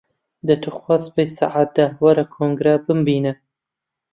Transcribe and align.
دە 0.47 0.55
توخوا 0.63 0.95
سبەی 1.05 1.29
سەعات 1.37 1.69
دە، 1.77 1.85
وەرە 2.03 2.25
کۆنگرە 2.33 2.73
بمبینە! 2.85 3.33